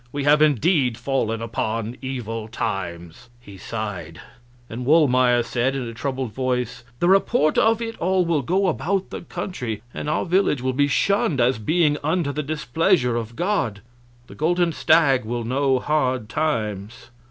[0.11, 4.19] We have indeed fallen upon evil times." He sighed,
[4.67, 9.11] and Wohlmeyer said, in a troubled voice: "The report of it all will go about
[9.11, 13.81] the country, and our village will be shunned as being under the displeasure of God.
[14.25, 17.11] The Golden Stag will know hard times."